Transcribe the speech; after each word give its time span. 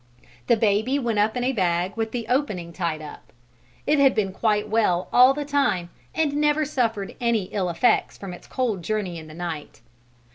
The 0.47 0.57
baby 0.57 0.97
went 0.97 1.19
up 1.19 1.37
in 1.37 1.43
a 1.43 1.51
bag 1.51 1.95
with 1.95 2.11
the 2.11 2.25
opening 2.27 2.73
tied 2.73 3.03
up: 3.03 3.31
it 3.85 3.99
had 3.99 4.15
been 4.15 4.31
quite 4.33 4.67
well 4.67 5.07
all 5.13 5.31
the 5.35 5.45
time, 5.45 5.91
and 6.15 6.33
never 6.37 6.65
suffered 6.65 7.15
any 7.21 7.43
ill 7.51 7.69
effects 7.69 8.17
from 8.17 8.33
its 8.33 8.47
cold 8.47 8.81
journey 8.83 9.19
in 9.19 9.27
the 9.27 9.35
night. 9.35 9.81